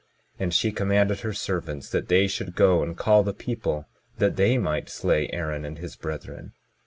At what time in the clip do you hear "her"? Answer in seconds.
1.19-1.31